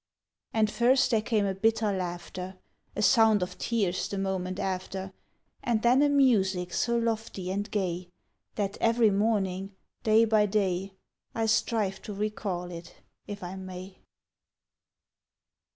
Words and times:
And 0.51 0.71
first 0.71 1.11
there 1.11 1.21
came 1.21 1.45
a 1.45 1.53
bitter 1.53 1.93
laughter; 1.95 2.57
A 2.95 3.03
sound 3.03 3.43
of 3.43 3.59
tears 3.59 4.07
the 4.07 4.17
moment 4.17 4.59
after; 4.59 5.13
And 5.61 5.83
then 5.83 6.01
a 6.01 6.09
music 6.09 6.73
so 6.73 6.97
lofty 6.97 7.51
and 7.51 7.69
gay, 7.69 8.09
That 8.55 8.79
every 8.81 9.11
morning, 9.11 9.75
day 10.01 10.25
by 10.25 10.47
day, 10.47 10.93
I 11.35 11.45
strive 11.45 12.01
to 12.01 12.15
recall 12.15 12.71
it 12.71 12.95
if 13.27 13.43
I 13.43 13.55
may. 13.57 13.97